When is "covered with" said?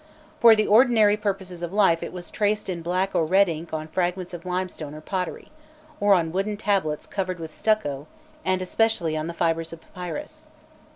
7.05-7.55